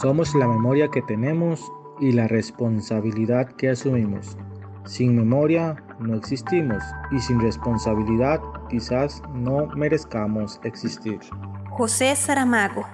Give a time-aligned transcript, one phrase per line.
[0.00, 4.36] Somos la memoria que tenemos y la responsabilidad que asumimos.
[4.84, 11.18] Sin memoria no existimos y sin responsabilidad quizás no merezcamos existir.
[11.70, 12.86] José Saramago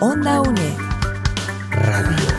[0.00, 0.78] Onda UNED
[1.70, 2.33] Radio.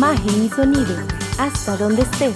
[0.00, 0.96] Imagen y sonido,
[1.38, 2.34] hasta donde estés.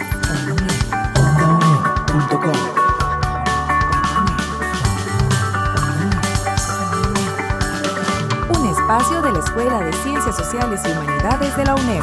[8.51, 12.03] Un espacio de la Escuela de Ciencias Sociales y Humanidades de la UNED.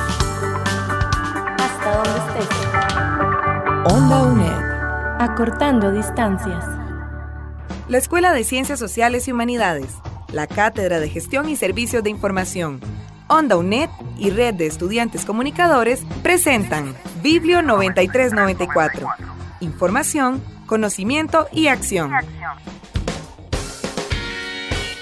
[1.59, 3.93] Hasta donde estés.
[3.93, 5.19] Onda UNED.
[5.19, 6.65] Acortando distancias.
[7.87, 9.93] La Escuela de Ciencias Sociales y Humanidades,
[10.33, 12.81] la Cátedra de Gestión y Servicios de Información,
[13.31, 16.93] Onda UNED y Red de Estudiantes Comunicadores presentan
[17.23, 19.07] Biblio 9394.
[19.61, 22.11] Información, conocimiento y acción.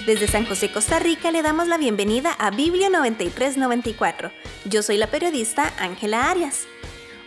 [0.06, 4.30] Desde San José, Costa Rica, le damos la bienvenida a Biblio 9394.
[4.66, 6.68] Yo soy la periodista Ángela Arias.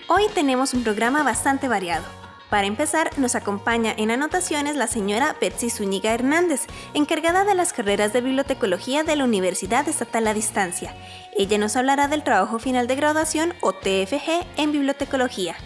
[0.06, 2.21] Hoy tenemos un programa bastante variado.
[2.52, 8.12] Para empezar, nos acompaña en anotaciones la señora Betsy Zúñiga Hernández, encargada de las carreras
[8.12, 10.94] de bibliotecología de la Universidad Estatal a Distancia.
[11.34, 15.56] Ella nos hablará del trabajo final de graduación o TFG en bibliotecología.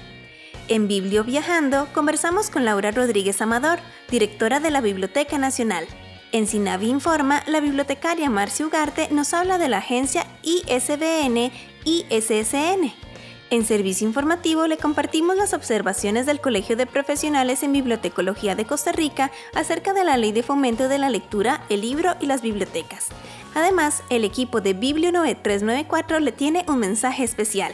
[0.69, 5.89] En Biblio Viajando conversamos con Laura Rodríguez Amador, directora de la Biblioteca Nacional.
[6.31, 11.51] En Sinavi Informa, la bibliotecaria Marcia Ugarte nos habla de la agencia ISBN
[11.85, 13.06] ISSN.
[13.49, 18.91] En Servicio Informativo le compartimos las observaciones del Colegio de Profesionales en Bibliotecología de Costa
[18.91, 23.07] Rica acerca de la Ley de Fomento de la Lectura, el Libro y las Bibliotecas.
[23.55, 27.73] Además, el equipo de Biblio 9394 le tiene un mensaje especial.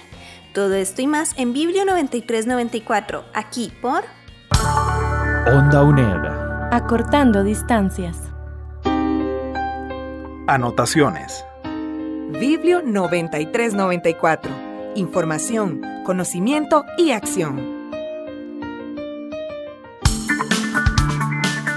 [0.52, 4.04] Todo esto y más en Biblio 9394, aquí por
[5.46, 6.70] Onda UNED.
[6.70, 8.18] Acortando distancias.
[10.46, 11.46] Anotaciones.
[12.38, 14.71] Biblio 9394.
[14.94, 17.90] Información, conocimiento y acción.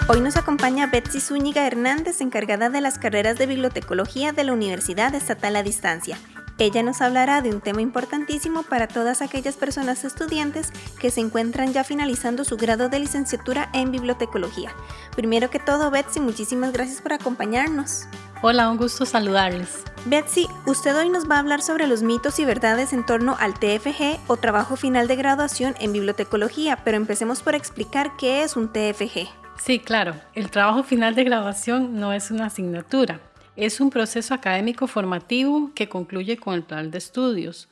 [0.10, 5.16] Hoy nos acompaña Betsy Zúñiga Hernández, encargada de las carreras de bibliotecología de la Universidad
[5.16, 6.18] Estatal a Distancia.
[6.58, 11.72] Ella nos hablará de un tema importantísimo para todas aquellas personas estudiantes que se encuentran
[11.72, 14.72] ya finalizando su grado de licenciatura en bibliotecología.
[15.16, 18.08] Primero que todo, Betsy, muchísimas gracias por acompañarnos.
[18.48, 19.84] Hola, un gusto saludarles.
[20.06, 23.56] Betsy, usted hoy nos va a hablar sobre los mitos y verdades en torno al
[23.56, 28.72] TFG o trabajo final de graduación en bibliotecología, pero empecemos por explicar qué es un
[28.72, 29.28] TFG.
[29.58, 33.20] Sí, claro, el trabajo final de graduación no es una asignatura,
[33.56, 37.68] es un proceso académico formativo que concluye con el plan de estudios,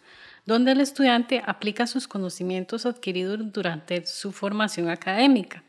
[0.48, 5.62] donde el estudiante aplica sus conocimientos adquiridos durante su formación académica.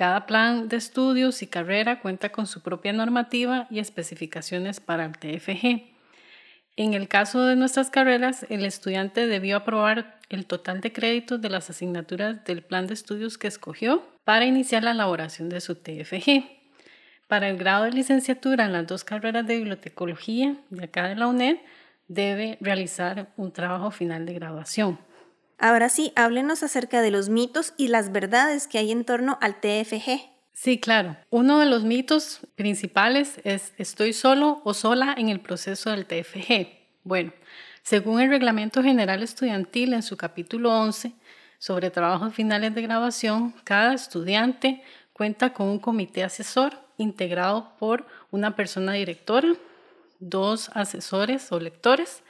[0.00, 5.12] Cada plan de estudios y carrera cuenta con su propia normativa y especificaciones para el
[5.12, 5.92] TFG.
[6.76, 11.50] En el caso de nuestras carreras, el estudiante debió aprobar el total de créditos de
[11.50, 16.44] las asignaturas del plan de estudios que escogió para iniciar la elaboración de su TFG.
[17.28, 21.26] Para el grado de licenciatura en las dos carreras de bibliotecología de acá de la
[21.26, 21.58] UNED,
[22.08, 24.98] debe realizar un trabajo final de graduación.
[25.62, 29.60] Ahora sí, háblenos acerca de los mitos y las verdades que hay en torno al
[29.60, 30.22] TFG.
[30.54, 31.18] Sí, claro.
[31.28, 36.66] Uno de los mitos principales es estoy solo o sola en el proceso del TFG.
[37.04, 37.34] Bueno,
[37.82, 41.12] según el Reglamento General Estudiantil en su capítulo 11
[41.58, 44.82] sobre trabajos finales de graduación, cada estudiante
[45.12, 49.52] cuenta con un comité asesor integrado por una persona directora,
[50.20, 52.22] dos asesores o lectores,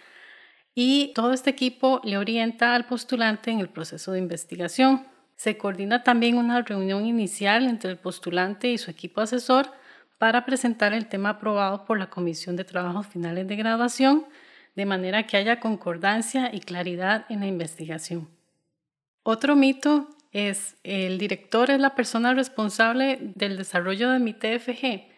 [0.82, 5.06] y todo este equipo le orienta al postulante en el proceso de investigación.
[5.36, 9.70] Se coordina también una reunión inicial entre el postulante y su equipo asesor
[10.16, 14.24] para presentar el tema aprobado por la Comisión de Trabajos Finales de Graduación,
[14.74, 18.30] de manera que haya concordancia y claridad en la investigación.
[19.22, 25.10] Otro mito es el director es la persona responsable del desarrollo de mi TFG.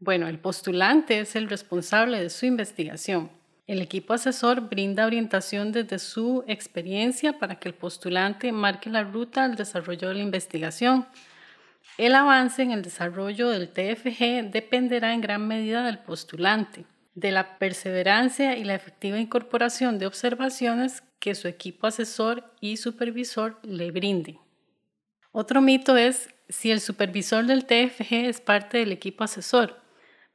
[0.00, 3.37] Bueno, el postulante es el responsable de su investigación.
[3.68, 9.44] El equipo asesor brinda orientación desde su experiencia para que el postulante marque la ruta
[9.44, 11.06] al desarrollo de la investigación.
[11.98, 17.58] El avance en el desarrollo del TFG dependerá en gran medida del postulante, de la
[17.58, 24.38] perseverancia y la efectiva incorporación de observaciones que su equipo asesor y supervisor le brinden.
[25.30, 29.78] Otro mito es si el supervisor del TFG es parte del equipo asesor.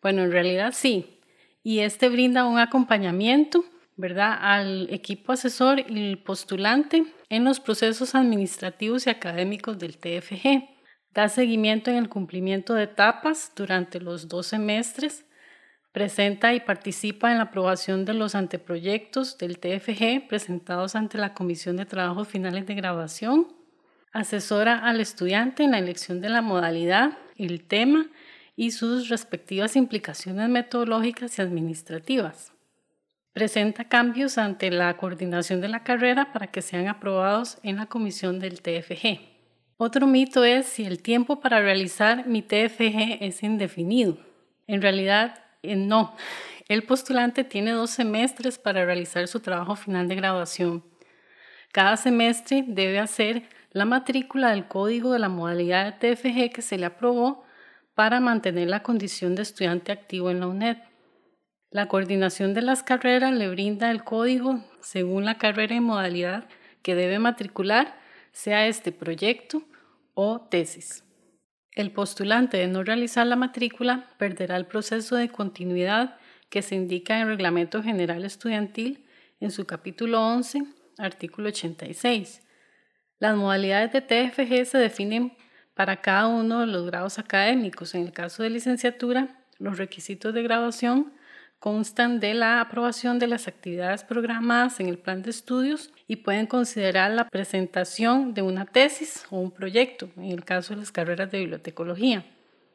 [0.03, 1.19] Bueno, en realidad sí,
[1.63, 3.63] y este brinda un acompañamiento
[3.95, 4.37] ¿verdad?
[4.39, 10.69] al equipo asesor y el postulante en los procesos administrativos y académicos del TFG.
[11.13, 15.25] Da seguimiento en el cumplimiento de etapas durante los dos semestres,
[15.91, 21.77] presenta y participa en la aprobación de los anteproyectos del TFG presentados ante la Comisión
[21.77, 23.47] de Trabajos Finales de Grabación,
[24.11, 28.07] asesora al estudiante en la elección de la modalidad, el tema
[28.55, 32.51] y sus respectivas implicaciones metodológicas y administrativas.
[33.33, 38.39] Presenta cambios ante la coordinación de la carrera para que sean aprobados en la comisión
[38.39, 39.19] del TFG.
[39.77, 44.19] Otro mito es si el tiempo para realizar mi TFG es indefinido.
[44.67, 46.15] En realidad, eh, no.
[46.69, 50.83] El postulante tiene dos semestres para realizar su trabajo final de graduación.
[51.71, 56.77] Cada semestre debe hacer la matrícula del código de la modalidad de TFG que se
[56.77, 57.42] le aprobó
[57.95, 60.77] para mantener la condición de estudiante activo en la UNED.
[61.69, 66.47] La coordinación de las carreras le brinda el código según la carrera y modalidad
[66.81, 67.97] que debe matricular,
[68.31, 69.63] sea este proyecto
[70.13, 71.03] o tesis.
[71.71, 76.17] El postulante de no realizar la matrícula perderá el proceso de continuidad
[76.49, 79.07] que se indica en el Reglamento General Estudiantil
[79.39, 80.63] en su capítulo 11,
[80.99, 82.41] artículo 86.
[83.17, 85.35] Las modalidades de TFG se definen
[85.73, 87.95] para cada uno de los grados académicos.
[87.95, 91.13] En el caso de licenciatura, los requisitos de graduación
[91.59, 96.45] constan de la aprobación de las actividades programadas en el plan de estudios y pueden
[96.45, 101.31] considerar la presentación de una tesis o un proyecto, en el caso de las carreras
[101.31, 102.25] de bibliotecología.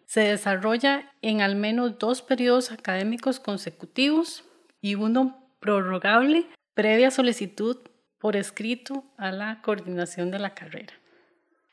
[0.06, 4.44] Se desarrolla en al menos dos periodos académicos consecutivos
[4.80, 7.76] y uno prorrogable previa solicitud
[8.18, 10.94] por escrito a la coordinación de la carrera.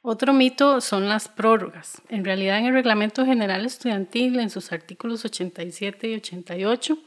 [0.08, 2.00] Otro mito son las prórrogas.
[2.10, 7.00] En realidad, en el Reglamento General Estudiantil, en sus artículos 87 y 88,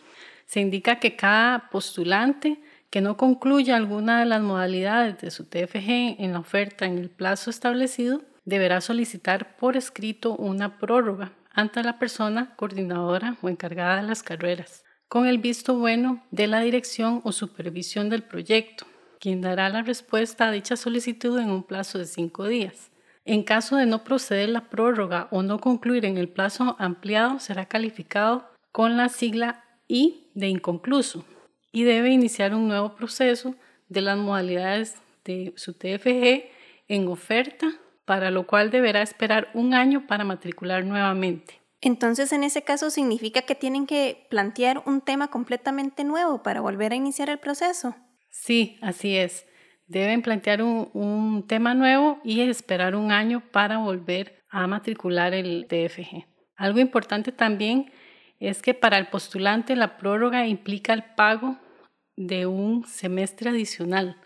[0.47, 2.61] se indica que cada postulante
[2.91, 7.09] que no concluya alguna de las modalidades de su TFG en la oferta en el
[7.09, 14.09] plazo establecido, deberá solicitar por escrito una prórroga ante la persona coordinadora o encargada de
[14.09, 18.87] las carreras, con el visto bueno de la dirección o supervisión del proyecto,
[19.21, 22.88] quien dará la respuesta a dicha solicitud en un plazo de cinco días.
[23.29, 27.67] En caso de no proceder la prórroga o no concluir en el plazo ampliado, será
[27.67, 31.27] calificado con la sigla I de inconcluso
[31.71, 33.55] y debe iniciar un nuevo proceso
[33.91, 34.95] de las modalidades
[35.27, 36.49] de su TFG
[36.89, 37.67] en oferta,
[38.07, 41.61] para lo cual deberá esperar un año para matricular nuevamente.
[41.83, 46.93] Entonces, en ese caso, significa que tienen que plantear un tema completamente nuevo para volver
[46.93, 47.95] a iniciar el proceso.
[48.31, 49.45] Sí, así es.
[49.89, 56.27] Deben plantear un, tema nuevo y esperar un año para volver a matricular el TFG.
[56.57, 57.91] Algo importante también
[58.39, 61.57] es que para el postulante la prórroga implica el pago
[62.17, 64.19] de un semestre adicional.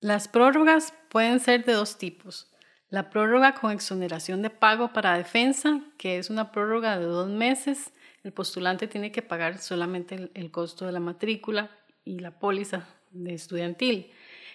[0.00, 2.52] Las prórrogas pueden ser de dos tipos.
[2.90, 7.94] La prórroga con exoneración de pago para defensa, que es una prórroga de dos meses.
[8.22, 11.70] El postulante tiene que pagar solamente el costo de la matrícula
[12.04, 12.86] y la póliza
[13.26, 14.12] estudiantil.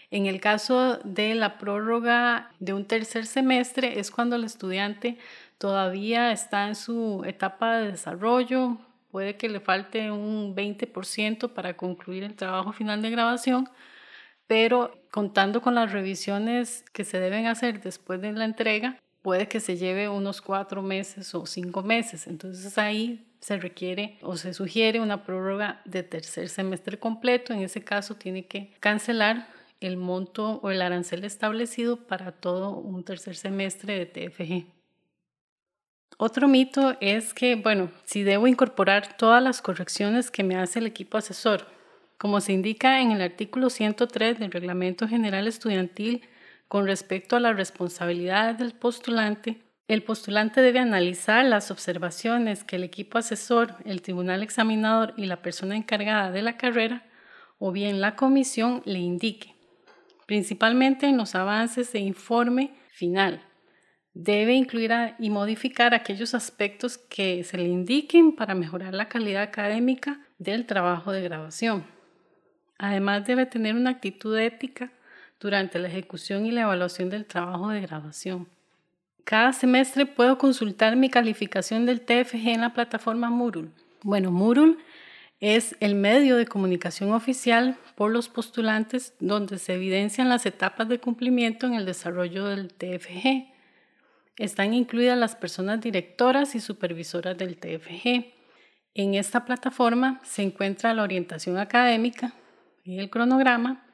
[0.10, 5.18] En el caso de la prórroga de un tercer semestre es cuando el estudiante
[5.58, 8.78] todavía está en su etapa de desarrollo,
[9.12, 13.70] puede que le falte un 20% para concluir el trabajo final de grabación,
[14.48, 19.60] pero contando con las revisiones que se deben hacer después de la entrega, puede que
[19.60, 22.28] se lleve unos cuatro meses o cinco meses.
[22.28, 27.52] Entonces ahí se requiere o se sugiere una prórroga de tercer semestre completo.
[27.52, 33.04] En ese caso tiene que cancelar el monto o el arancel establecido para todo un
[33.04, 34.78] tercer semestre de TFG.
[36.18, 40.88] Otro mito es que, bueno, si debo incorporar todas las correcciones que me hace el
[40.88, 41.68] equipo asesor.
[42.18, 46.24] Como se indica en el artículo 103 del Reglamento General Estudiantil
[46.68, 52.84] con respecto a las responsabilidades del postulante, el postulante debe analizar las observaciones que el
[52.84, 57.06] equipo asesor, el tribunal examinador y la persona encargada de la carrera
[57.60, 59.57] o bien la comisión le indique
[60.28, 63.42] principalmente en los avances de informe final.
[64.14, 70.20] Debe incluir y modificar aquellos aspectos que se le indiquen para mejorar la calidad académica
[70.38, 71.86] del trabajo de grabación.
[72.78, 74.92] Además, debe tener una actitud ética
[75.40, 78.48] durante la ejecución y la evaluación del trabajo de grabación.
[79.24, 83.70] Cada semestre puedo consultar mi calificación del TFG en la plataforma Moodle.
[84.02, 84.78] Bueno, Moodle
[85.40, 91.00] es el medio de comunicación oficial por los postulantes donde se evidencian las etapas de
[91.00, 93.54] cumplimiento en el desarrollo del TFG.
[94.38, 98.34] Están incluidas las personas directoras y supervisoras del TFG.
[98.96, 102.34] En esta plataforma se encuentra la orientación académica,
[102.86, 103.86] el cronograma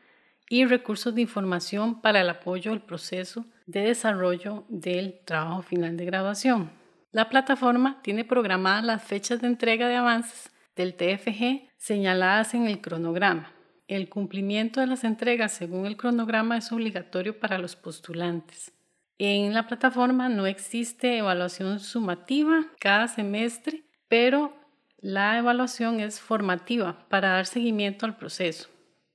[0.50, 6.06] y recursos de información para el apoyo al proceso de desarrollo del trabajo final de
[6.06, 6.72] graduación.
[7.12, 12.82] La plataforma tiene programadas las fechas de entrega de avances del TFG señaladas en el
[12.82, 13.52] cronograma.
[13.88, 18.74] El cumplimiento de las entregas según el cronograma es obligatorio para los postulantes.
[19.18, 24.54] En la plataforma no existe evaluación sumativa cada semestre, pero
[25.00, 28.70] la evaluación es formativa para dar seguimiento al proceso,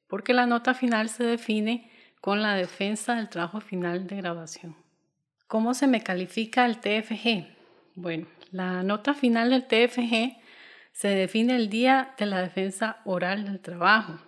[0.06, 4.76] porque la nota final se define con la defensa del trabajo final de graduación.
[5.46, 7.46] ¿Cómo se me califica el TFG?
[7.94, 10.37] Bueno, la nota final del TFG
[10.98, 14.18] se define el día de la defensa oral del trabajo.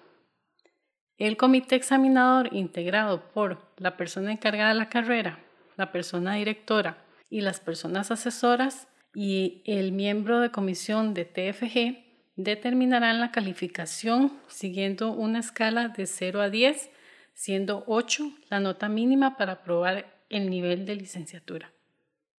[1.18, 5.40] El comité examinador integrado por la persona encargada de la carrera,
[5.76, 12.04] la persona directora y las personas asesoras y el miembro de comisión de TFG
[12.36, 16.88] determinarán la calificación siguiendo una escala de 0 a 10,
[17.34, 21.72] siendo 8 la nota mínima para aprobar el nivel de licenciatura.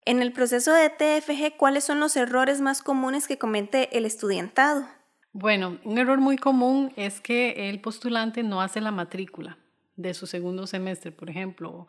[0.03, 4.88] En el proceso de TFG, ¿cuáles son los errores más comunes que comete el estudiantado?
[5.31, 9.60] Bueno, un error muy común es que el postulante no hace la matrícula
[9.96, 11.88] de su segundo semestre, por ejemplo,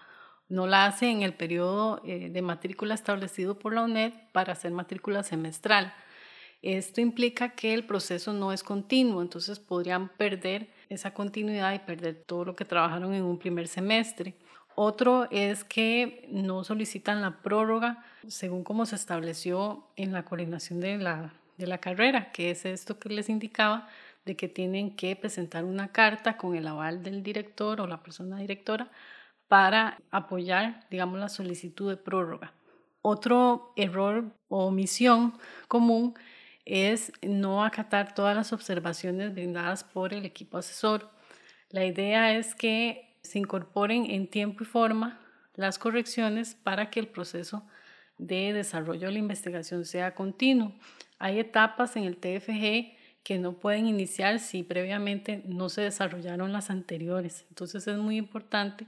[0.49, 4.73] no la hace en el periodo eh, de matrícula establecido por la UNED para hacer
[4.73, 5.95] matrícula semestral.
[6.61, 12.23] Esto implica que el proceso no es continuo, entonces podrían perder esa continuidad y perder
[12.27, 14.37] todo lo que trabajaron en un primer semestre.
[14.75, 20.99] Otro es que no solicitan la prórroga según como se estableció en la coordinación de
[20.99, 23.89] la, de la carrera, que es esto que les indicaba,
[24.25, 28.39] de que tienen que presentar una carta con el aval del director o la persona
[28.39, 28.91] directora
[29.49, 32.55] para apoyar, digamos, la solicitud de prórroga.
[33.03, 35.35] Otro error o omisión
[35.67, 36.15] común
[36.65, 41.11] es no acatar todas las observaciones brindadas por el equipo asesor.
[41.69, 45.21] La idea es que se incorporen en tiempo y forma
[45.55, 47.65] las correcciones para que el proceso
[48.19, 50.75] de desarrollo de la investigación sea continuo.
[51.19, 56.71] Hay etapas en el TFG que no pueden iniciar si previamente no se desarrollaron las
[56.71, 57.47] anteriores.
[57.49, 58.87] Entonces es muy importante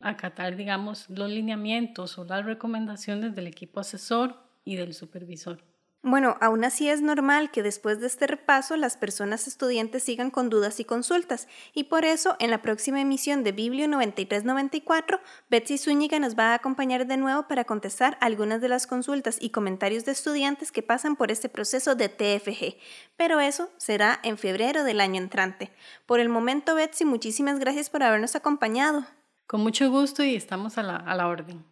[0.00, 5.62] acatar, digamos, los lineamientos o las recomendaciones del equipo asesor y del supervisor.
[6.08, 10.48] Bueno, aún así es normal que después de este repaso las personas estudiantes sigan con
[10.48, 15.18] dudas y consultas, y por eso en la próxima emisión de Biblio 9394,
[15.50, 19.50] Betsy Zúñiga nos va a acompañar de nuevo para contestar algunas de las consultas y
[19.50, 22.76] comentarios de estudiantes que pasan por este proceso de TFG,
[23.16, 25.72] pero eso será en febrero del año entrante.
[26.06, 29.04] Por el momento, Betsy, muchísimas gracias por habernos acompañado.
[29.48, 31.64] Con mucho gusto y estamos a la, a la orden.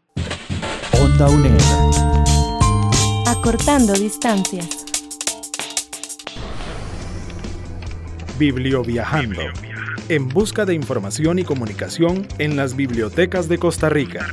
[1.00, 2.44] Onda UNED.
[3.26, 4.85] Acortando distancias.
[8.38, 9.40] Biblioviajando.
[10.11, 14.26] En busca de información y comunicación en las bibliotecas de Costa Rica.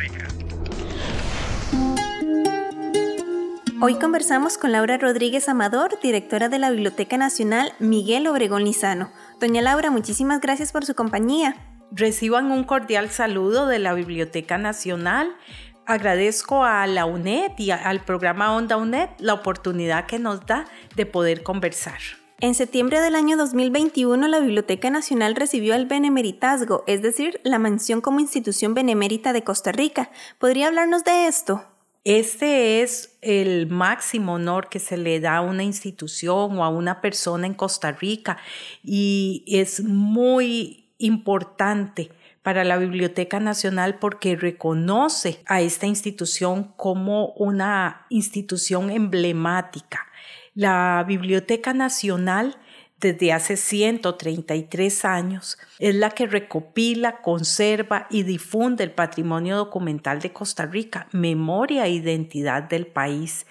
[3.81, 9.09] Hoy conversamos con Laura Rodríguez Amador, directora de la Biblioteca Nacional Miguel Obregón Lizano.
[9.39, 11.55] Doña Laura, muchísimas gracias por su compañía.
[11.91, 15.35] Reciban un cordial saludo de la Biblioteca Nacional.
[15.85, 21.05] Agradezco a la UNED y al programa Onda UNED la oportunidad que nos da de
[21.05, 21.99] poder conversar.
[22.39, 28.01] En septiembre del año 2021, la Biblioteca Nacional recibió el benemeritazgo, es decir, la mención
[28.01, 30.09] como institución benemérita de Costa Rica.
[30.39, 31.63] ¿Podría hablarnos de esto?
[32.03, 36.99] Este es el máximo honor que se le da a una institución o a una
[36.99, 38.37] persona en Costa Rica
[38.83, 42.09] y es muy importante
[42.43, 50.07] para la Biblioteca Nacional porque reconoce a esta institución como una institución emblemática.
[50.53, 52.57] La Biblioteca Nacional
[53.01, 60.31] desde hace 133 años es la que recopila, conserva y difunde el patrimonio documental de
[60.31, 63.47] Costa Rica, memoria e identidad del país.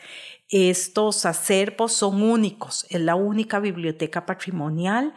[0.49, 5.15] Estos acervos son únicos, es la única biblioteca patrimonial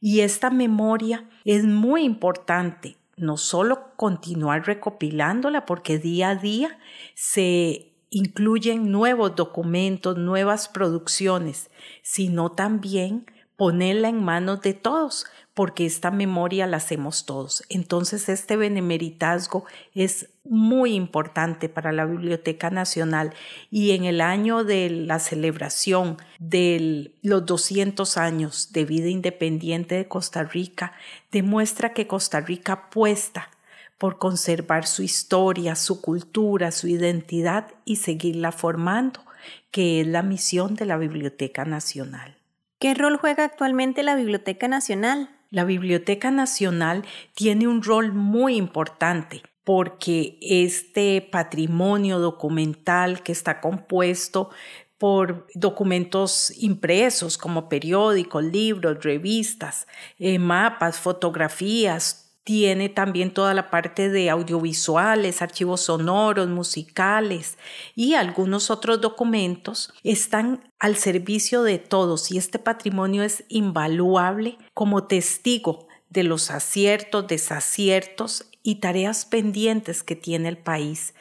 [0.00, 6.78] y esta memoria es muy importante, no solo continuar recopilándola, porque día a día
[7.14, 11.70] se incluyen nuevos documentos, nuevas producciones,
[12.02, 15.26] sino también ponerla en manos de todos,
[15.58, 17.64] porque esta memoria la hacemos todos.
[17.68, 23.34] Entonces, este benemeritazgo es muy importante para la Biblioteca Nacional
[23.68, 30.06] y en el año de la celebración de los 200 años de vida independiente de
[30.06, 30.92] Costa Rica,
[31.32, 33.50] demuestra que Costa Rica apuesta
[33.98, 39.24] por conservar su historia, su cultura, su identidad y seguirla formando,
[39.72, 42.38] que es la misión de la Biblioteca Nacional.
[42.78, 45.30] ¿Qué rol juega actualmente la Biblioteca Nacional?
[45.50, 54.50] La Biblioteca Nacional tiene un rol muy importante porque este patrimonio documental que está compuesto
[54.98, 59.86] por documentos impresos como periódicos, libros, revistas,
[60.18, 67.58] eh, mapas, fotografías, tiene también toda la parte de audiovisuales, archivos sonoros, musicales
[67.94, 75.04] y algunos otros documentos están al servicio de todos y este patrimonio es invaluable como
[75.04, 81.14] testigo de los aciertos, desaciertos y tareas pendientes que tiene el país.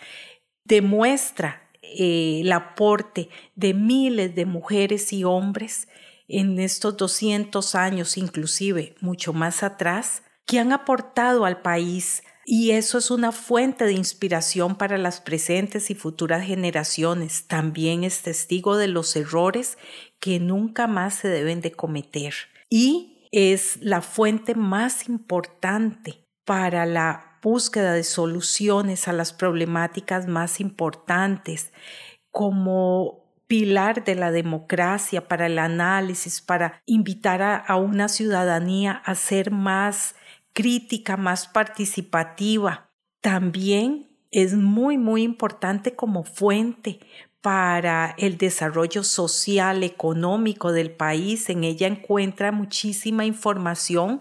[0.64, 5.88] Demuestra eh, el aporte de miles de mujeres y hombres
[6.28, 12.98] en estos 200 años, inclusive mucho más atrás, que han aportado al país y eso
[12.98, 17.46] es una fuente de inspiración para las presentes y futuras generaciones.
[17.46, 19.78] También es testigo de los errores
[20.22, 22.34] que nunca más se deben de cometer.
[22.70, 30.62] Y es la fuente más importante para la búsqueda de soluciones a las problemáticas más
[30.62, 31.74] importantes,
[32.32, 39.52] como pilar de la democracia para el análisis, para invitar a, una ciudadanía a ser
[39.52, 40.16] más
[40.58, 42.90] crítica, más participativa.
[43.22, 47.00] También es muy, muy importante como fuente
[47.42, 51.52] para el desarrollo social, económico del país.
[51.52, 54.20] En ella encuentra muchísima información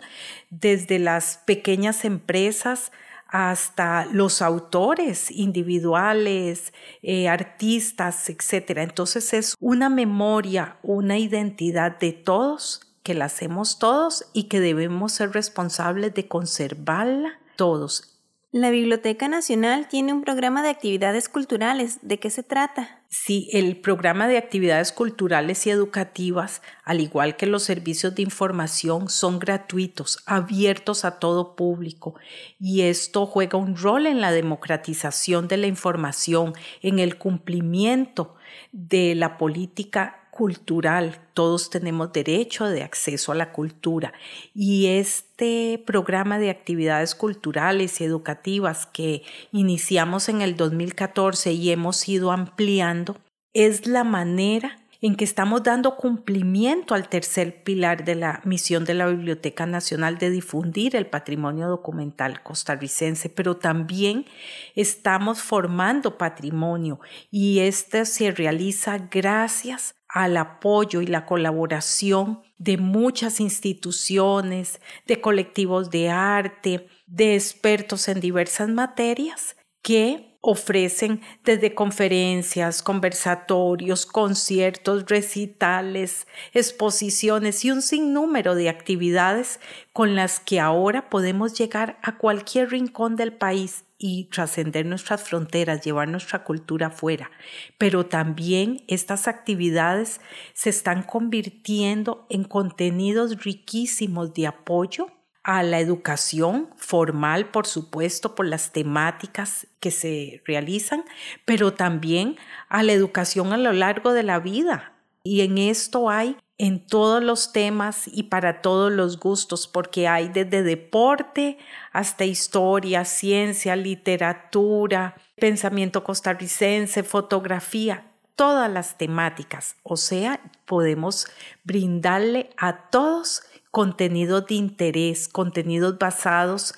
[0.50, 2.92] desde las pequeñas empresas
[3.28, 8.76] hasta los autores individuales, eh, artistas, etc.
[8.76, 15.12] Entonces es una memoria, una identidad de todos, que la hacemos todos y que debemos
[15.12, 18.16] ser responsables de conservarla todos
[18.56, 21.98] la Biblioteca Nacional tiene un programa de actividades culturales.
[22.00, 23.02] ¿De qué se trata?
[23.08, 29.10] Sí, el programa de actividades culturales y educativas, al igual que los servicios de información,
[29.10, 32.14] son gratuitos, abiertos a todo público.
[32.58, 38.36] Y esto juega un rol en la democratización de la información, en el cumplimiento
[38.72, 41.18] de la política cultural.
[41.32, 44.12] Todos tenemos derecho de acceso a la cultura
[44.54, 52.06] y este programa de actividades culturales y educativas que iniciamos en el 2014 y hemos
[52.06, 53.16] ido ampliando
[53.54, 58.94] es la manera en que estamos dando cumplimiento al tercer pilar de la misión de
[58.94, 64.26] la Biblioteca Nacional de difundir el patrimonio documental costarricense, pero también
[64.74, 73.38] estamos formando patrimonio y este se realiza gracias al apoyo y la colaboración de muchas
[73.38, 84.06] instituciones, de colectivos de arte, de expertos en diversas materias que ofrecen desde conferencias, conversatorios,
[84.06, 89.58] conciertos, recitales, exposiciones y un sinnúmero de actividades
[89.92, 95.84] con las que ahora podemos llegar a cualquier rincón del país y trascender nuestras fronteras,
[95.84, 97.28] llevar nuestra cultura afuera.
[97.76, 100.20] Pero también estas actividades
[100.54, 105.08] se están convirtiendo en contenidos riquísimos de apoyo
[105.46, 111.04] a la educación formal, por supuesto, por las temáticas que se realizan,
[111.44, 112.36] pero también
[112.68, 114.92] a la educación a lo largo de la vida.
[115.22, 120.30] Y en esto hay en todos los temas y para todos los gustos, porque hay
[120.30, 121.58] desde deporte
[121.92, 129.76] hasta historia, ciencia, literatura, pensamiento costarricense, fotografía, todas las temáticas.
[129.84, 131.28] O sea, podemos
[131.62, 133.44] brindarle a todos
[133.76, 136.72] contenidos de interés, contenidos basados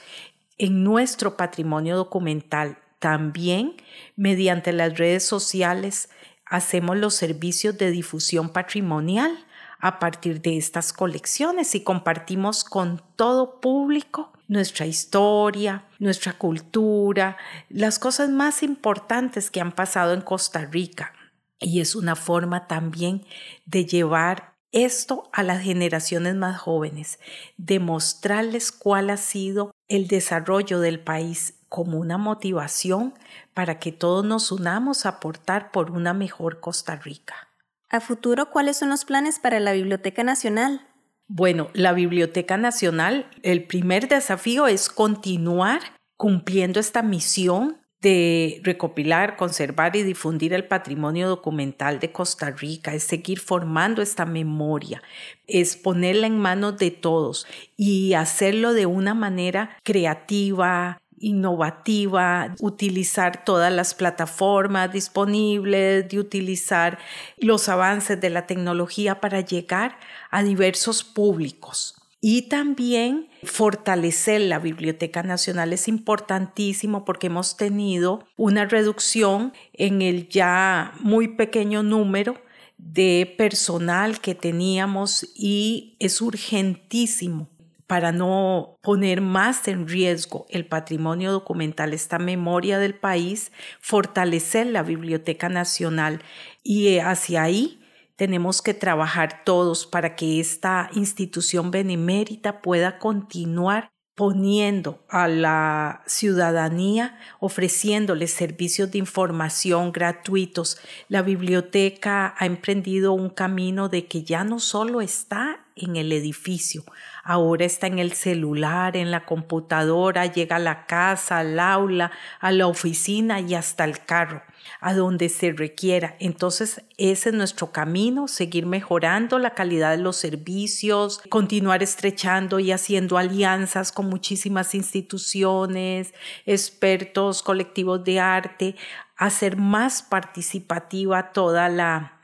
[0.58, 2.76] en nuestro patrimonio documental.
[2.98, 3.76] También
[4.16, 6.08] mediante las redes sociales
[6.44, 9.30] hacemos los servicios de difusión patrimonial
[9.78, 17.37] a partir de estas colecciones y compartimos con todo público nuestra historia, nuestra cultura,
[17.68, 21.12] las cosas más importantes que han pasado en Costa Rica.
[21.61, 23.24] Y es una forma también
[23.66, 27.18] de llevar esto a las generaciones más jóvenes,
[27.57, 33.14] demostrarles cuál ha sido el desarrollo del país como una motivación
[33.54, 37.48] para que todos nos unamos a aportar por una mejor Costa Rica.
[37.90, 40.87] A futuro, ¿cuáles son los planes para la Biblioteca Nacional?
[41.26, 45.81] Bueno, la Biblioteca Nacional, el primer desafío es continuar
[46.16, 53.02] cumpliendo esta misión de recopilar, conservar y difundir el patrimonio documental de Costa Rica, es
[53.02, 55.02] seguir formando esta memoria,
[55.46, 63.72] es ponerla en manos de todos y hacerlo de una manera creativa, innovativa, utilizar todas
[63.72, 66.98] las plataformas disponibles, de utilizar
[67.37, 69.98] los avances de la tecnología para llegar
[70.30, 71.97] a diversos públicos.
[72.20, 80.28] Y también fortalecer la Biblioteca Nacional es importantísimo porque hemos tenido una reducción en el
[80.28, 82.35] ya muy pequeño número
[82.76, 87.48] de personal que teníamos y es urgentísimo.
[87.87, 93.50] Para no poner más en riesgo el patrimonio documental, esta memoria del país,
[93.81, 96.20] fortalecer la Biblioteca Nacional.
[96.62, 97.81] Y eh, hacia ahí
[98.18, 107.16] tenemos que trabajar todos para que esta institución benemérita pueda continuar poniendo a la ciudadanía,
[107.38, 110.81] ofreciéndoles servicios de información gratuitos.
[111.09, 116.83] La biblioteca ha emprendido un camino de que ya no solo está en el edificio,
[117.22, 122.50] ahora está en el celular, en la computadora, llega a la casa, al aula, a
[122.50, 124.42] la oficina y hasta el carro
[124.81, 126.16] a donde se requiera.
[126.20, 132.72] Entonces, ese es nuestro camino, seguir mejorando la calidad de los servicios, continuar estrechando y
[132.72, 136.14] haciendo alianzas con muchísimas instituciones,
[136.46, 138.76] expertos, colectivos de arte,
[139.16, 141.72] hacer más participativa todas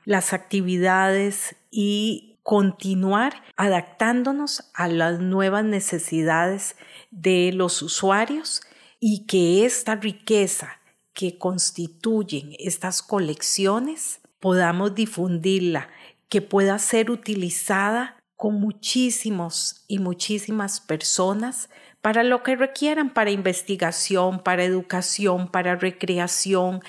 [0.04, 6.76] las actividades y continuar adaptándonos a las nuevas necesidades
[7.10, 8.62] de los usuarios
[9.00, 10.78] y que esta riqueza
[11.14, 15.88] que constituyen estas colecciones podamos difundirla,
[16.28, 21.70] que pueda ser utilizada con muchísimos y muchísimas personas
[22.02, 26.82] para lo que requieran, para investigación, para educación, para recreación,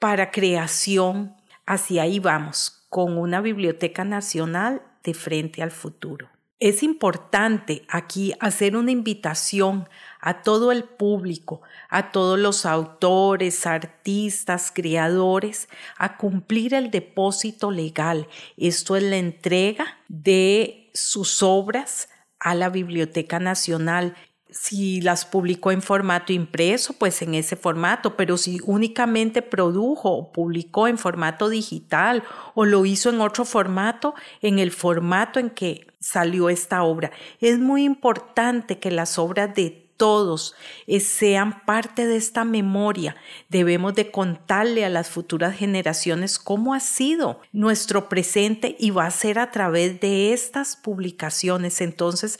[0.00, 1.36] para creación.
[1.66, 6.28] Hacia ahí vamos, con una biblioteca nacional de frente al futuro.
[6.58, 9.88] Es importante aquí hacer una invitación
[10.20, 18.28] a todo el público, a todos los autores, artistas, creadores, a cumplir el depósito legal.
[18.56, 24.14] Esto es la entrega de sus obras a la Biblioteca Nacional
[24.50, 30.32] si las publicó en formato impreso, pues en ese formato, pero si únicamente produjo o
[30.32, 32.22] publicó en formato digital
[32.54, 37.10] o lo hizo en otro formato, en el formato en que salió esta obra.
[37.40, 40.54] Es muy importante que las obras de todos
[40.86, 43.16] eh, sean parte de esta memoria.
[43.48, 49.10] Debemos de contarle a las futuras generaciones cómo ha sido nuestro presente y va a
[49.10, 51.80] ser a través de estas publicaciones.
[51.80, 52.38] Entonces,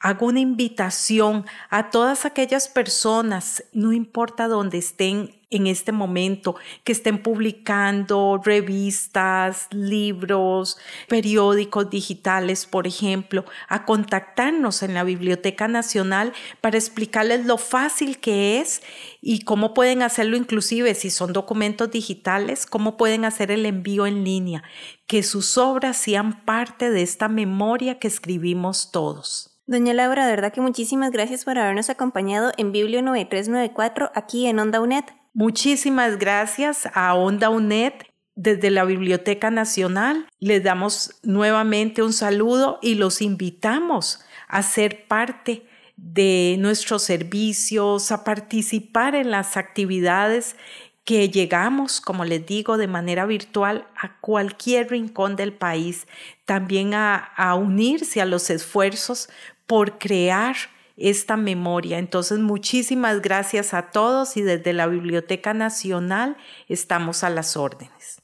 [0.00, 6.92] hago una invitación a todas aquellas personas, no importa dónde estén en este momento, que
[6.92, 10.76] estén publicando revistas, libros,
[11.08, 18.60] periódicos digitales, por ejemplo, a contactarnos en la Biblioteca Nacional para explicarles lo fácil que
[18.60, 18.82] es
[19.22, 24.24] y cómo pueden hacerlo inclusive si son documentos digitales, cómo pueden hacer el envío en
[24.24, 24.62] línea,
[25.06, 29.47] que sus obras sean parte de esta memoria que escribimos todos.
[29.68, 34.60] Doña Laura, de verdad que muchísimas gracias por habernos acompañado en Biblio 9394 aquí en
[34.60, 35.04] Onda UNED.
[35.34, 37.92] Muchísimas gracias a Onda UNED
[38.34, 40.26] desde la Biblioteca Nacional.
[40.40, 45.66] Les damos nuevamente un saludo y los invitamos a ser parte
[45.98, 50.56] de nuestros servicios, a participar en las actividades
[51.04, 56.06] que llegamos, como les digo, de manera virtual a cualquier rincón del país,
[56.46, 59.28] también a, a unirse a los esfuerzos
[59.68, 60.56] por crear
[60.96, 61.98] esta memoria.
[61.98, 66.36] Entonces, muchísimas gracias a todos y desde la Biblioteca Nacional
[66.68, 68.20] estamos a las órdenes.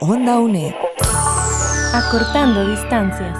[0.00, 0.74] Onda UNED.
[1.94, 3.38] Acortando distancias.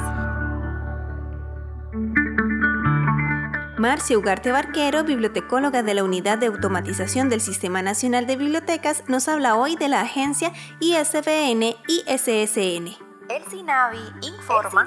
[3.78, 9.26] Marcia Ugarte Barquero, bibliotecóloga de la Unidad de Automatización del Sistema Nacional de Bibliotecas, nos
[9.26, 13.09] habla hoy de la agencia ISBN ISSN.
[13.30, 14.84] El SINAVI informa,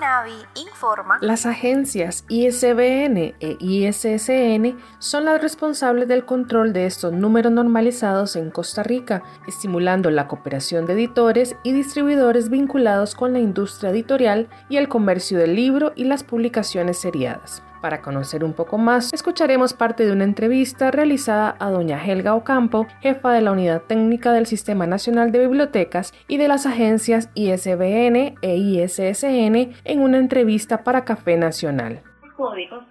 [0.55, 1.17] informa.
[1.21, 8.51] Las agencias ISBN e ISSN son las responsables del control de estos números normalizados en
[8.51, 14.75] Costa Rica, estimulando la cooperación de editores y distribuidores vinculados con la industria editorial y
[14.75, 17.63] el comercio del libro y las publicaciones seriadas.
[17.83, 22.87] Para conocer un poco más, escucharemos parte de una entrevista realizada a doña Helga Ocampo,
[23.01, 28.35] jefa de la Unidad Técnica del Sistema Nacional de Bibliotecas y de las agencias ISBN
[28.41, 31.99] e ISSN en una entrevista para Café Nacional.
[32.23, 32.85] Los códigos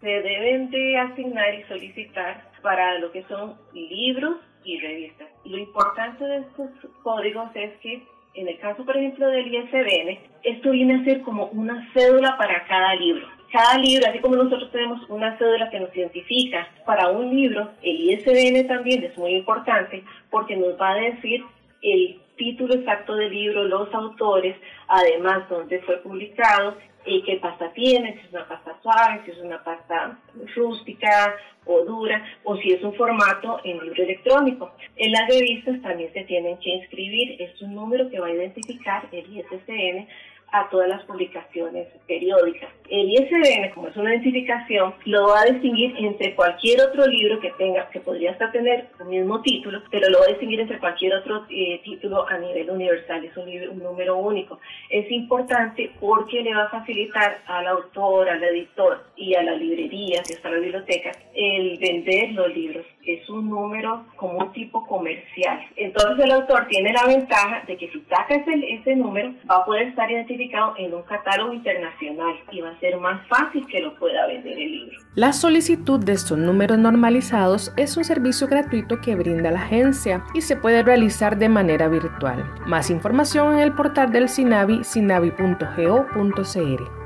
[0.00, 5.28] se deben de asignar y solicitar para lo que son libros y revistas.
[5.44, 6.70] Lo importante de estos
[7.02, 11.48] códigos es que en el caso, por ejemplo, del ISBN, esto viene a ser como
[11.48, 13.39] una cédula para cada libro.
[13.50, 18.10] Cada libro, así como nosotros tenemos una cédula que nos identifica para un libro, el
[18.10, 21.44] ISBN también es muy importante porque nos va a decir
[21.82, 24.56] el título exacto del libro, los autores,
[24.88, 29.38] además dónde fue publicado y qué pasta tiene, si es una pasta suave, si es
[29.38, 30.18] una pasta
[30.54, 31.34] rústica
[31.64, 34.72] o dura, o si es un formato en libro electrónico.
[34.96, 39.06] En las revistas también se tienen que inscribir, es un número que va a identificar
[39.12, 40.06] el ISBN
[40.52, 42.70] a todas las publicaciones periódicas.
[42.88, 47.52] El ISBN, como es una identificación, lo va a distinguir entre cualquier otro libro que
[47.52, 51.14] tenga, que podría hasta tener el mismo título, pero lo va a distinguir entre cualquier
[51.14, 53.24] otro eh, título a nivel universal.
[53.24, 54.58] Es un, libro, un número único.
[54.88, 60.24] Es importante porque le va a facilitar al autor, al editor y a la librería,
[60.24, 62.84] si está la biblioteca, el vender los libros.
[63.06, 65.60] Es un número como un tipo comercial.
[65.76, 69.64] Entonces el autor tiene la ventaja de que si saca ese, ese número, va a
[69.64, 70.39] poder estar identificado
[70.78, 74.72] en un catálogo internacional y va a ser más fácil que lo pueda vender el
[74.72, 74.98] libro.
[75.14, 80.40] La solicitud de estos números normalizados es un servicio gratuito que brinda la agencia y
[80.40, 82.44] se puede realizar de manera virtual.
[82.66, 87.00] Más información en el portal del SINAVI, sinavi.go.cr.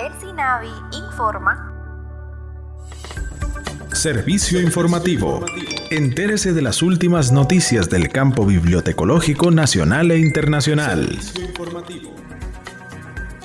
[0.00, 1.72] El SINAVI informa.
[3.92, 5.44] Servicio informativo.
[5.90, 11.18] Entérese de las últimas noticias del campo bibliotecológico nacional e internacional.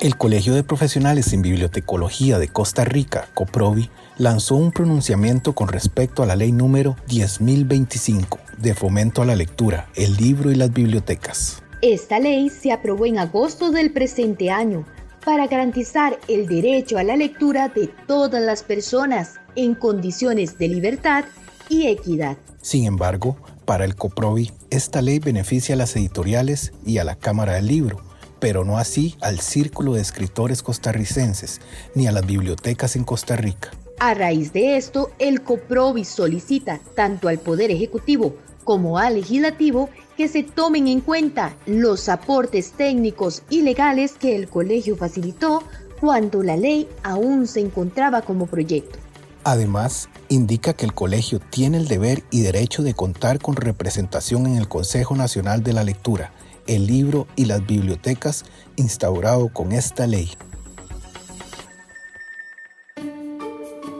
[0.02, 3.88] El Colegio de Profesionales en Bibliotecología de Costa Rica, COPROBI,
[4.18, 9.88] lanzó un pronunciamiento con respecto a la ley número 10025 de fomento a la lectura,
[9.94, 11.62] el libro y las bibliotecas.
[11.82, 14.84] Esta ley se aprobó en agosto del presente año
[15.24, 21.26] para garantizar el derecho a la lectura de todas las personas en condiciones de libertad
[21.68, 22.36] y equidad.
[22.60, 27.52] Sin embargo, para el COPROBI, esta ley beneficia a las editoriales y a la Cámara
[27.52, 28.00] del Libro,
[28.42, 31.60] pero no así al Círculo de Escritores Costarricenses
[31.94, 33.70] ni a las bibliotecas en Costa Rica.
[34.00, 40.26] A raíz de esto, el COPROBI solicita tanto al Poder Ejecutivo como al Legislativo que
[40.26, 45.62] se tomen en cuenta los aportes técnicos y legales que el colegio facilitó
[46.00, 48.98] cuando la ley aún se encontraba como proyecto.
[49.44, 54.56] Además, indica que el colegio tiene el deber y derecho de contar con representación en
[54.56, 56.32] el Consejo Nacional de la Lectura,
[56.66, 58.44] el libro y las bibliotecas
[58.76, 60.30] instaurado con esta ley.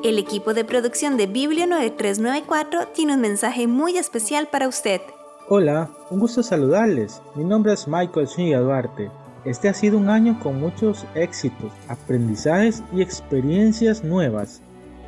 [0.05, 5.01] El equipo de producción de Biblio 9394 tiene un mensaje muy especial para usted.
[5.49, 7.23] Hola, un gusto saludarles.
[7.37, 9.11] Mi nombre es Michael Zúñiga Duarte.
[9.45, 14.61] Este ha sido un año con muchos éxitos, aprendizajes y experiencias nuevas.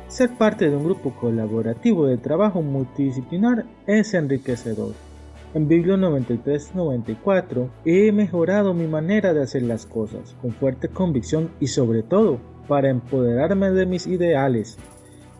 [0.07, 4.93] Ser parte de un grupo colaborativo de trabajo multidisciplinar es enriquecedor.
[5.55, 11.67] En Biblio 93-94 he mejorado mi manera de hacer las cosas con fuerte convicción y
[11.67, 14.77] sobre todo para empoderarme de mis ideales.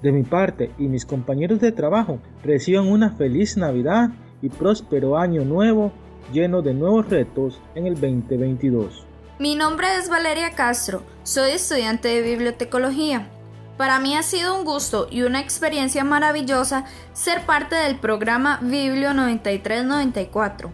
[0.01, 5.43] De mi parte y mis compañeros de trabajo reciban una feliz Navidad y próspero año
[5.43, 5.91] nuevo
[6.31, 9.05] lleno de nuevos retos en el 2022.
[9.37, 13.34] Mi nombre es Valeria Castro, soy estudiante de bibliotecología.
[13.77, 19.13] Para mí ha sido un gusto y una experiencia maravillosa ser parte del programa Biblio
[19.13, 20.71] 9394,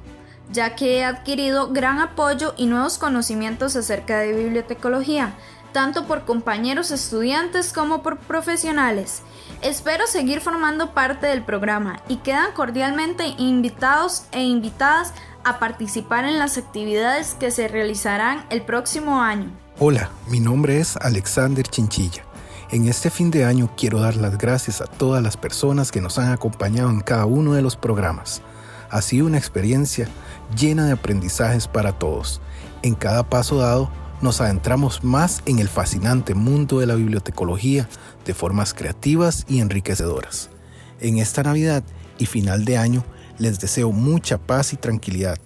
[0.51, 5.33] ya que he adquirido gran apoyo y nuevos conocimientos acerca de bibliotecología,
[5.73, 9.23] tanto por compañeros estudiantes como por profesionales.
[9.63, 16.37] Espero seguir formando parte del programa y quedan cordialmente invitados e invitadas a participar en
[16.37, 19.49] las actividades que se realizarán el próximo año.
[19.79, 22.30] Hola, mi nombre es Alexander Chinchilla.
[22.71, 26.17] En este fin de año quiero dar las gracias a todas las personas que nos
[26.17, 28.41] han acompañado en cada uno de los programas.
[28.89, 30.07] Ha sido una experiencia
[30.57, 32.39] llena de aprendizajes para todos.
[32.81, 37.89] En cada paso dado nos adentramos más en el fascinante mundo de la bibliotecología
[38.23, 40.49] de formas creativas y enriquecedoras.
[41.01, 41.84] En esta Navidad
[42.19, 43.03] y final de año
[43.38, 45.39] les deseo mucha paz y tranquilidad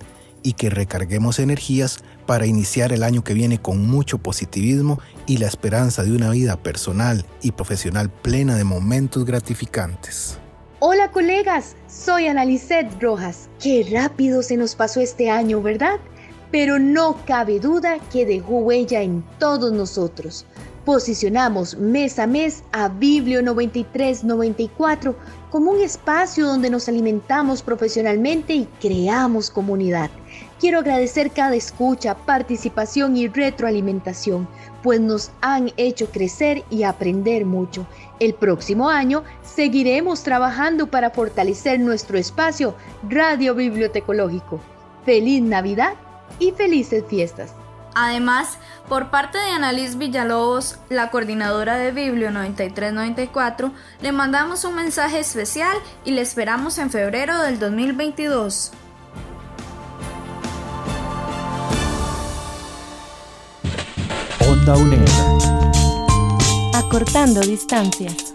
[0.43, 5.47] y que recarguemos energías para iniciar el año que viene con mucho positivismo y la
[5.47, 10.38] esperanza de una vida personal y profesional plena de momentos gratificantes.
[10.79, 13.49] Hola colegas, soy Analicet Rojas.
[13.61, 15.99] Qué rápido se nos pasó este año, ¿verdad?
[16.51, 20.45] Pero no cabe duda que dejó huella en todos nosotros.
[20.85, 25.15] Posicionamos mes a mes a Biblio 9394
[25.49, 30.11] como un espacio donde nos alimentamos profesionalmente y creamos comunidad.
[30.59, 34.47] Quiero agradecer cada escucha, participación y retroalimentación,
[34.81, 37.85] pues nos han hecho crecer y aprender mucho.
[38.21, 42.75] El próximo año seguiremos trabajando para fortalecer nuestro espacio
[43.09, 44.61] Radio Bibliotecológico.
[45.03, 45.95] Feliz Navidad
[46.39, 47.53] y felices fiestas.
[47.93, 48.57] Además,
[48.89, 55.77] por parte de Annalise Villalobos, la coordinadora de Biblio 9394, le mandamos un mensaje especial
[56.03, 58.71] y le esperamos en febrero del 2022.
[64.73, 64.97] Onda.
[66.73, 68.34] Acortando distancias.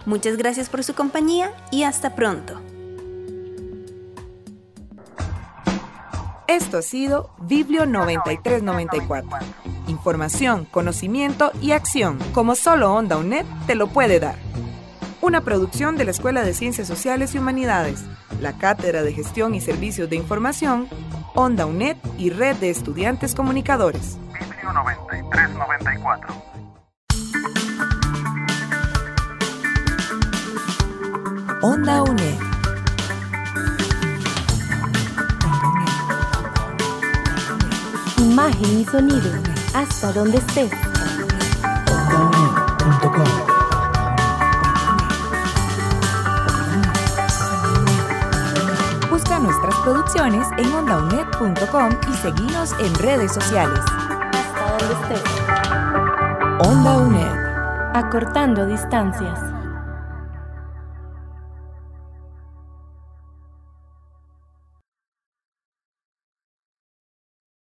[0.04, 2.60] Muchas gracias por su compañía y hasta pronto.
[6.46, 9.38] Esto ha sido Biblio 9394.
[9.88, 14.36] Información, conocimiento y acción, como solo Onda UNED te lo puede dar.
[15.22, 18.04] Una producción de la Escuela de Ciencias Sociales y Humanidades,
[18.40, 20.88] la Cátedra de Gestión y Servicios de Información,
[21.38, 24.16] Onda UNED y Red de Estudiantes Comunicadores.
[24.32, 26.34] Biblio 9394.
[31.60, 32.38] Onda UNED.
[38.18, 39.30] Imagen y sonido,
[39.74, 40.72] hasta donde estés.
[42.86, 43.45] Busca
[49.86, 53.78] producciones en ondaunet.com y seguinos en redes sociales.
[53.78, 56.68] Hasta donde estés.
[56.68, 57.94] Onda UNED.
[57.94, 59.55] Acortando distancias.